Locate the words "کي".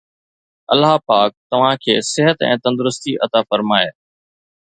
1.83-1.97